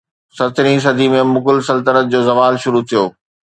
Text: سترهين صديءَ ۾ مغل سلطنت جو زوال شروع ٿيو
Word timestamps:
سترهين 0.37 0.79
صديءَ 0.85 1.11
۾ 1.17 1.19
مغل 1.33 1.61
سلطنت 1.69 2.11
جو 2.13 2.19
زوال 2.33 2.53
شروع 2.67 2.85
ٿيو 2.89 3.03